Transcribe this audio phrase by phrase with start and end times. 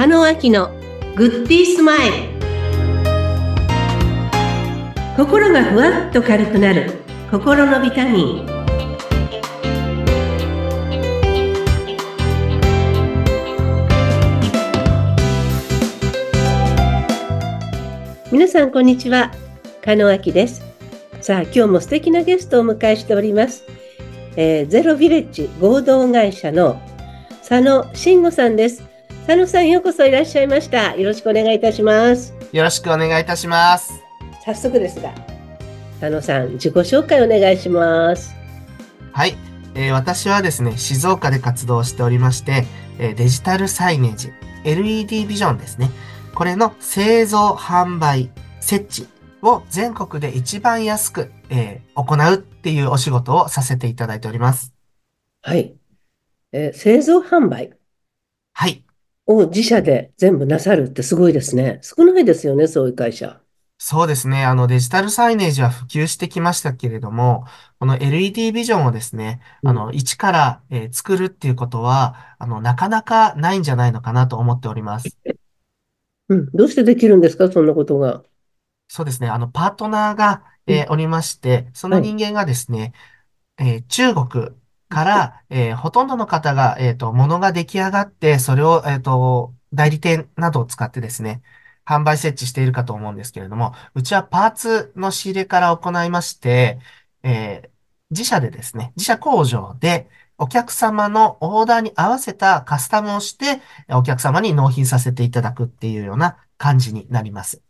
[0.00, 0.70] 加納明の
[1.14, 2.14] グッディースマイル。
[5.14, 7.02] 心がふわっと軽くなる。
[7.30, 8.46] 心のビタミン。
[18.32, 19.30] 皆さんこんにちは。
[19.84, 20.62] 加納明です。
[21.20, 23.64] さあ今日も素敵なゲストをお迎えしております、
[24.36, 26.80] えーゼロビレッジ合同会社の
[27.46, 28.89] 佐野慎吾さんです。
[29.30, 34.02] 佐野さんようこそいらっしゃいましたよろしくお願いいたしますよろしくお願いいたします。
[34.44, 35.14] 早速ですが
[36.00, 38.34] 佐野さん自己紹介お願いします
[39.12, 39.36] はい、
[39.76, 42.64] えー私はですね、静岡で活動しておりまして、
[42.98, 44.32] えーデジタルサイネージ、
[44.64, 45.90] LED ビジョンですね。
[46.34, 49.08] これの製造、販売、設置
[49.42, 54.74] を全国で一番安く、えー行うっていうお仕事をさせていただいております。
[55.42, 55.76] はい、
[56.50, 57.70] えー製造販売？
[58.54, 58.82] はい。
[59.36, 61.80] を自社で全部なさるってすごいですね。
[61.82, 63.40] 少ないですよねそういう会社。
[63.82, 64.44] そうですね。
[64.44, 67.46] あの、デジタルサイネージは普及してきましたけれども、
[67.78, 75.16] この LED ビジョンをですね、あの、一から、えー作るっていうことは、あの、なかなかないんじゃないのかなと思っております。
[76.28, 78.22] うん、どうしてできるんですかそんなことが？
[78.88, 79.28] そうですね。
[79.28, 82.92] あの、パートナーが、えーおりまして、その人間がですね、
[83.58, 84.48] えー中国
[84.90, 91.42] から、えーほとんどの方が、えっと、物が出来上がって、それを、えっと、代理店などを使ってですね、
[91.86, 96.80] 販売設置しているかと思うんですけれども、うちはパーツの仕入れから行いまして、
[97.22, 97.70] えー
[98.12, 103.60] 自社でですね、自社工場で、お客様のオーダーに合わせたカスタムをして、
[103.94, 107.62] お客様に納品させていただくっていうような感じになります。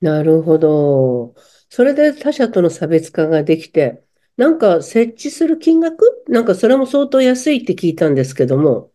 [0.00, 1.34] なるほど
[1.68, 4.04] それで他社との差別化ができて
[4.38, 6.24] なんか設置する金額？
[6.28, 8.90] なんかそれも相当安いって聞いたんですけども。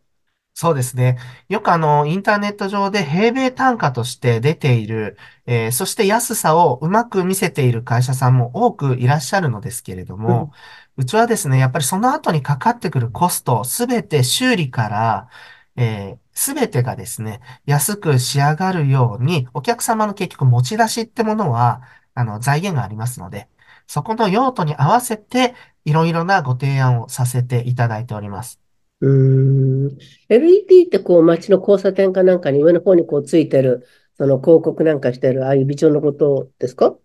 [0.55, 1.17] そうですね。
[1.49, 10.51] よくあの、インターネット上で平米単価として出ている、えーそして安さをうまく見せている会社さんも多くいらっしゃるのですけれども、
[10.95, 15.29] うちはですね、やっぱりその後にかかってくるコスト、すべて修理から、
[15.75, 21.81] えすべてがですね、安く仕上がるように、お客様の結局持ち出しってものは、
[22.13, 23.49] あの、財源がありますので、
[23.87, 28.59] そこの用途に合わせて、いろいろなご提案をさせていただいております。
[29.01, 29.97] うーん。
[30.29, 33.85] LED ってこう街の交差点かなんかに上の方にこうついてる
[34.17, 36.95] その広告なんかしてるああいうビジョンのことですか？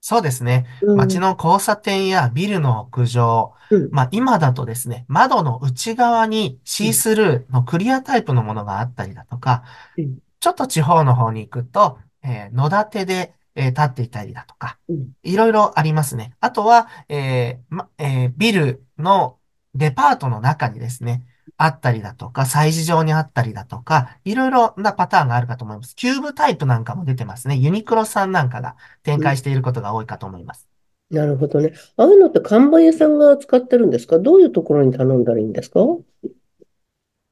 [0.00, 0.66] そうですね。
[0.82, 0.96] うん。
[0.96, 3.90] 街の交差点やビルの屋上、うん。
[3.90, 9.64] まあ今だとですね、窓の内側にシースルーのクリアタイプのものがあったりだとか
[9.96, 16.32] うん、ちょっと地方の方に行くと、えー野立てで、えー立っていたりだとかうん、いろいろありますね。
[16.40, 19.36] あとは、えーまえービルの
[19.74, 21.24] デパートの中にですね、
[21.56, 25.94] あったりだとか、催事場にあったりだとか、いろいろなパターンがあるかと思います。
[25.94, 27.56] キューブタイプなんかも出てますね。
[27.56, 30.66] ユニクロさんなんかが展開していることが多いかと思います。
[31.10, 31.72] なるほどね。
[31.96, 34.18] ああいうのって看板屋さんが使ってるんですか？
[34.18, 35.80] どういうところに頼んだらいいんですか？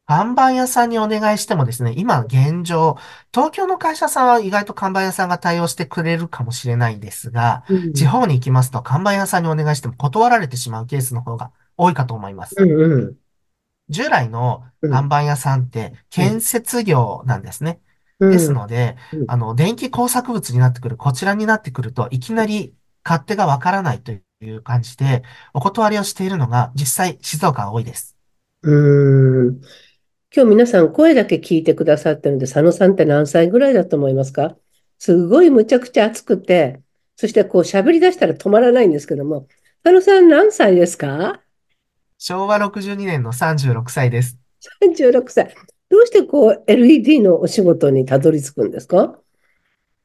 [0.06, 2.96] 看板屋さんにお願いしてもですね、今現状、
[3.34, 12.54] 東京の会社さんは意外と看板屋さんが対応してくれるかもしれないんですが、うん地方に行きますと看板屋さんにお願いしても断られてしまうケースの方が多いかと思います。
[12.56, 13.16] うんうん。
[13.88, 17.80] 従来のうん看板屋さんって建設業なんですね。
[18.20, 22.74] うんですのでうん、あの、電気工作物になってくる、こちらになってくると、いきなり
[23.04, 28.16] 勝手がわからないという感じで、お断りをしているのが実際静岡は多いです。
[28.62, 29.60] うーん。
[30.34, 34.56] 今日皆さん声だけ聞いてくださってるんで、佐野さんって何歳ぐらいだと思いますか？
[34.98, 36.80] すごいむちゃくちゃ熱くて、
[37.16, 39.46] そしてこう喋り出したら止まらないんですけども、
[39.82, 41.40] 佐野さん何歳ですか？
[42.18, 44.38] 昭和62年の36歳です。
[44.82, 45.54] ?36 歳。
[45.88, 49.18] どうしてこう LED のお仕事にたどり着くんですか？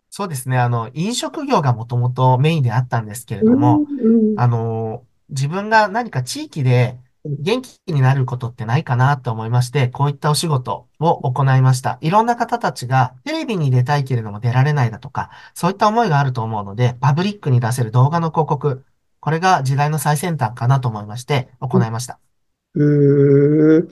[0.10, 0.58] そうですね。
[0.60, 12.00] あの、飲食業がもともとメインであったんですけれども、うんあの、自分が何か地域で元気になることってないかなと思いまして、こういったお仕事を行いました。
[12.02, 18.84] いろんな方たちがテレビに出たいけれども出られないだとか、そういった思いがあると思うので、パブリックに出せる動画の広告、
[19.20, 22.20] これが時代の最先端かなと思いまして、行いました。
[22.74, 23.88] うーん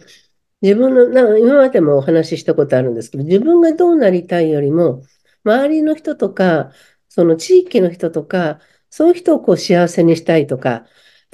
[0.62, 5.04] 自分の、なんか今までもお話ししたことあるんですけど、自分がどうなりたいよりも、
[5.46, 6.72] 周りの人とか、
[7.08, 8.60] その地域の人とか、
[8.90, 10.86] そういう人をこう幸せにしたいとか、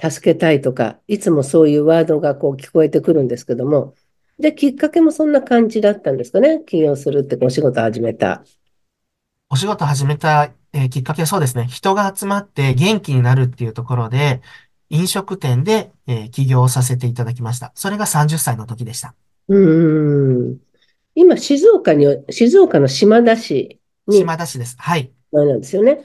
[0.02, 3.94] 助けたいとか、いつもそういうワードがこう聞こえてくるんですけども、
[4.40, 6.62] で、きっかけもそんな感じだったんですかね。
[6.66, 8.44] 起業するってお仕事始めた。
[9.50, 11.66] お仕事始めた、えーきっかけはそうですね。
[11.68, 14.42] 人が集まって元気になるっていうところで、
[14.90, 17.72] 飲食店で、えー起業をさせていただきました。
[17.76, 19.16] それが30歳の時でした。
[19.48, 20.60] うーん。
[21.16, 24.76] 今、静岡に、静岡の島田市に、島田市です。
[24.80, 25.12] はい。
[25.32, 26.02] なんですよね。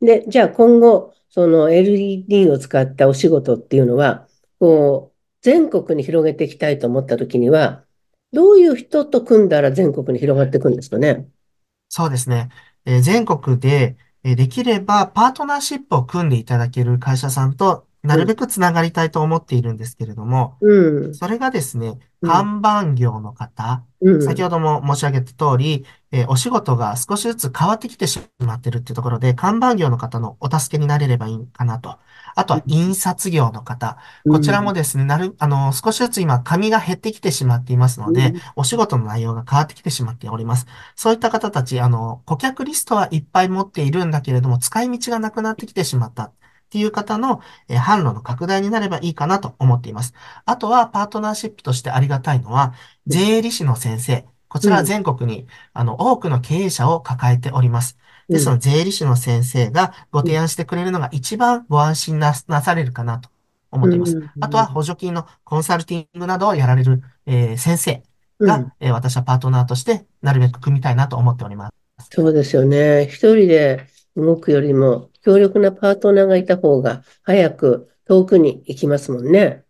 [0.00, 7.84] で、じゃあ今後、その LED を使ったお仕事っていうのは、こう、全国に広げていきたいと思ったときには、
[8.32, 11.28] どういう人と組んだら全国に広がっていくんですかね？
[11.88, 12.50] そうですね。
[12.84, 31.98] えー全国で、えーできればパートナーシップを組んでいただける会社さんとなうん、るべくつながりたいと思っているんですけれども、うん、それがですね、うん、看板業の方、うん、先ほども申し上げた通り、えーお仕事が少しずつ変わってきてしまっているっていうところで、看板業の方のお助けになれればいいかなと。
[32.34, 33.98] あとは印刷業の方。
[34.26, 40.66] こちらもうん、ですね、なる、あの、少しずつ今、紙が減ってきてしまっていますので、うん、お仕事の内容が変わってきてしまっております。
[40.96, 46.32] そういった方たち、あの、顧客リストはいっぱい持っているんだけれども、使い道がなくなってきてしまった
[46.68, 50.12] っていう方の、えー販路の拡大になればいいかなと思っています。
[50.44, 52.74] あとは、パートナーシップとしてありがたいのは、
[53.06, 54.26] 税理士の先生。
[54.48, 57.98] こちらはうん、全国に、あの、多くの経営者を抱えております。
[58.30, 63.30] で、そうん、の税理士の先生がごうん、提案してくれるのが一番ご安心な、なされるかなと
[63.70, 64.16] 思っています。
[64.16, 68.02] うん、あとは補助金のコンサルティングなどをやられる、えー先生
[68.44, 71.88] が、うんえー私はパートナーとしてなるべく組みたいなと思っております。
[72.10, 73.06] そうですよね。
[73.06, 73.86] 一人で
[74.18, 79.64] 動くよりも、強力なパートナーがいた方が、早く遠くに行きますもんね。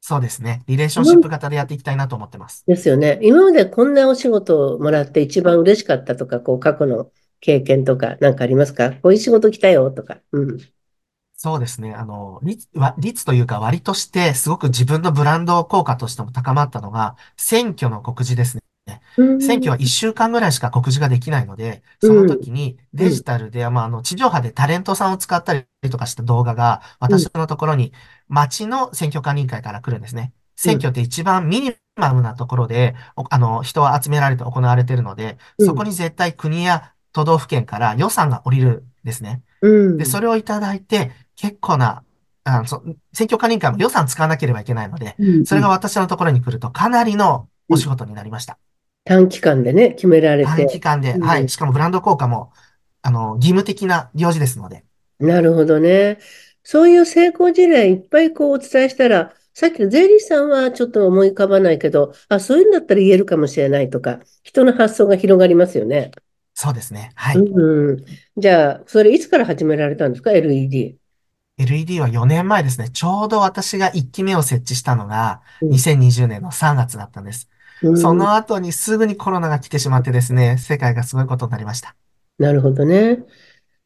[0.00, 0.62] そうですね。
[0.66, 2.64] リレーションシップ今型でやっていきたいなと思ってます。
[2.66, 3.18] ですよね。
[3.22, 7.10] 今までこんなお仕事をもらって一番嬉しかったとか、こう、過去の
[7.40, 8.90] 経験とか、なんかありますか？
[8.90, 10.18] こういう仕事来たよとか。
[10.32, 10.58] うん。
[11.36, 11.92] そうですね。
[11.92, 18.62] あの、率、わ率というか割としてすごく自分のブランド効果としても高まったのが選挙の告示ですね。
[19.16, 27.92] うん、選挙は1週間ぐらいしか告示ができないので、そのうん、時にデうん、ジタルで、まあ、あの、地上波でタレントさんを使ったりとかした動画がうん、私のところに
[28.28, 30.32] 町の選挙管理委員会から来るんですね。
[30.64, 39.42] うん、選挙って一番ミニマムなところで、おあの、人は集められて行われているので、そこうん、に絶対国や都道府県から予算が降りるんですね。
[39.62, 42.04] うで、そん、れをいただいて、結構な、
[42.44, 42.82] あの、そ、
[43.12, 47.74] 選挙管理委員会も予算使わなければいけないので、うん、それが私のところに来るとかなりのうん。
[47.74, 48.58] お仕事になりました。
[49.04, 50.80] 短期間でね、決められ短期て。
[50.80, 51.42] 間で、はい。
[51.42, 52.52] うん、しかもブランド効果も、
[53.02, 54.84] あの、義務的な行事ですので。
[55.18, 56.18] なるほどね。
[56.62, 66.10] そういう成功事例いっぱいこうお伝えしたら、さっきの税理士さんはちょっと思い浮かばないけど、あ、そういうんだったら言えるかもしれないとか、人の発想が広がりますよね。
[66.54, 67.12] そうですね。
[67.16, 67.36] はい。
[67.36, 68.04] うん。
[68.36, 70.98] じゃあ、それいつから始められたんですか ?LED。
[71.58, 72.88] LED は4年前ですね。
[72.90, 75.70] ちょうど私が1期目を設置したのがうん。
[75.70, 77.48] 2020年の3月だったんです。
[77.88, 77.96] うん。
[77.96, 81.94] その後にすぐにコロナが来てしまってですね、世界がすごいことになりました。
[82.38, 83.24] なるほどね。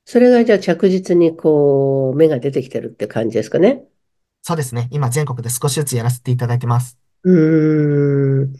[0.05, 3.85] それがじゃあ着実にこう、芽が出てきてるって感じですかね。
[4.43, 4.89] そうですね。
[4.91, 6.99] 今全国で少しずつやらせていただいてます。
[7.25, 8.57] うーん。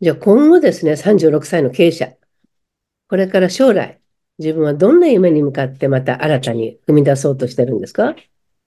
[0.00, 2.12] じゃあ今後ですね、36歳の経営者。
[3.08, 4.00] これから将来、
[4.38, 8.14] 自分はどんな夢に向かってまた新たに踏み出そうとしてるんですか？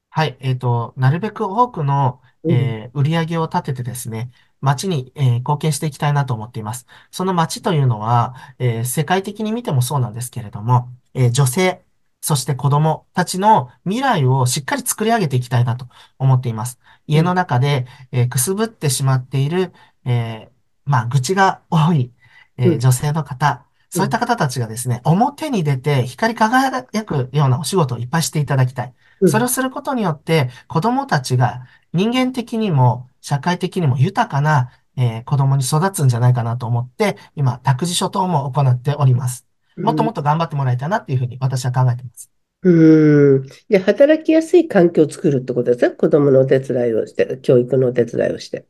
[0.09, 0.37] はい。
[0.39, 2.51] えっと、なるべく多くの、うん。
[2.51, 6.85] えー売り上げを立ててですね、街に、えー貢献していきたいなと思っています。
[7.11, 11.83] その街というのは、えー世界的に見てもそうなんですけれども、えー女性、
[12.21, 15.87] そして子供たちの未来をしっかり作り上げていきたいなと
[16.17, 16.79] 思っています。
[17.09, 17.15] うん。
[17.15, 19.73] 家の中で、えーくすぶってしまっている、
[20.05, 20.49] えー
[20.85, 22.11] まあ、愚痴が多い、
[22.57, 22.73] うん。
[22.73, 23.99] えー女性の方、うん。
[23.99, 28.93] そういった方たちがですね、表に出て光り輝くようなお仕事をいっぱいしていただきたい。
[29.25, 29.49] それをうん。
[29.49, 39.45] することによって、子供たちが人間的にも社会的にも豊かな、えー子供に育つんじゃないかなと思って、今、託児所等も行っております。
[39.81, 42.31] もっともっと頑張ってもらいたいなっていうふうに私は考えています。
[42.63, 43.47] うん。
[43.69, 45.95] じゃあ働きやすい環境を作るってことですね。
[45.95, 48.67] 子供のお手伝いをして、教育のお手伝いをして。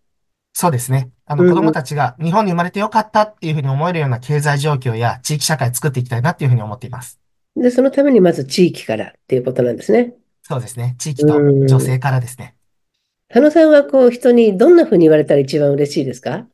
[0.54, 1.12] そうですね。
[1.26, 1.72] あの、子供うん。
[1.72, 7.20] たちが日本に生まれてよかったっていうふうに思えるような経済状況や地域社会を作っていきたいなっていうふうに思っています。
[7.56, 10.16] で、そのためにまず地域からっていうことなんですね。
[10.44, 10.96] そうですね。
[11.00, 11.80] 地域うと女ん。
[11.80, 12.55] 性からですね。
[13.28, 16.48] 田野さんはこう人にどんな風に言われたら一番嬉しいですか？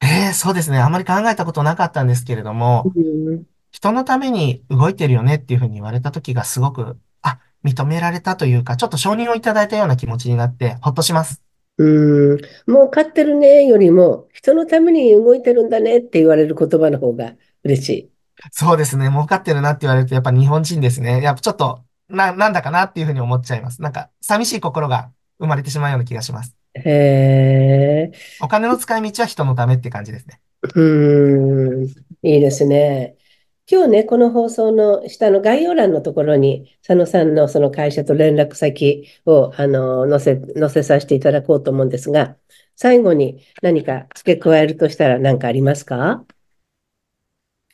[0.00, 0.78] ええ、そうですね。
[0.78, 3.44] あまり考えたことなかったんですけれどうも、ん。
[3.70, 11.42] 人のために動いてるよねっていうふうに言われた時がすごく、あ、認められたというか、ちょっと承認をいただいたような気持ちになってほっとします。
[11.78, 12.40] うん。
[12.66, 17.32] もう勝ってるねよりも、人のために動いてるんだねって言われる言葉の方が
[17.64, 18.10] 嬉しい。
[18.50, 19.08] そうですね。
[19.08, 21.22] 儲かってるなって言われるとやっぱ日本人ですね。
[21.22, 23.80] やっぱちょっと、な、なんだかなっていうふうに思っちゃいます。
[23.80, 25.10] なんか寂しい心が
[25.42, 26.56] 生まれてしまうような気がします。
[26.74, 28.12] へえ。
[28.40, 30.40] お金の使い道は人のためって感じですね。
[30.74, 31.86] うん。
[32.22, 33.16] いいですね。
[33.70, 42.36] 今日ね、この放送の下の概要欄のところに、佐野さんのその会社と連絡先を、あの、載せ、載せさせていただこうと思うんですが、
[42.76, 46.24] 最後に何か付け加えるとしたら何かありますか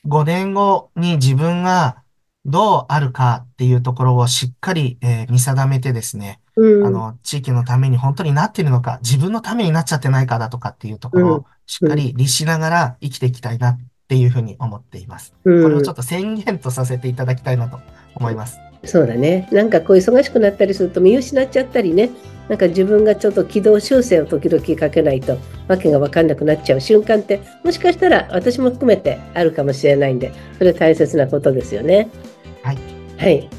[0.05, 2.03] ？5年後に自分が
[2.45, 15.35] どうあるかっていうところをしっかり、えー見定めてですね、うん、あの、地域のために本当になっているのか、自分のためになっちゃってないかだとかっていうところうんをしっかり律しながら生きていきたいなっていうふうに思っています。
[15.45, 17.79] うんこれをちょっと宣言とさせていただきたいなと
[18.17, 18.59] 思います。
[18.85, 19.49] そうだね。
[19.53, 22.11] なんかこう忙しくなったりすると見失っちゃったりね。
[22.49, 25.37] なんか自分がちょっと軌道修正を時々かけないと
[25.69, 32.09] わけが分かんなくなっちゃう瞬間ってもしかしたら私も含めてあるかもしれないんでそれ大切なことですよね。
[32.63, 32.79] はい。
[33.19, 33.51] はい。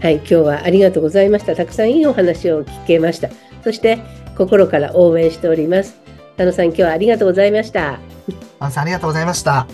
[0.00, 0.16] はい。
[0.16, 1.56] 今日はありがとうございました。
[1.56, 3.30] たくさんいいお話を聞けました。
[3.62, 3.98] そして
[4.36, 5.98] 心から応援しております。
[6.36, 7.98] 佐野さん今日はありがとうございました。
[8.60, 9.66] あさんありがとうございました。